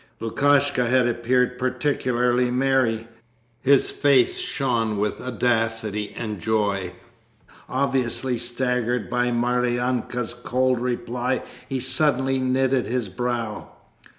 [0.19, 3.07] Lukashka had appeared particularly merry.
[3.61, 6.93] His face shone with audacity and joy.
[7.69, 13.69] Obviously staggered by Maryanka's cold reply he suddenly knitted his brow.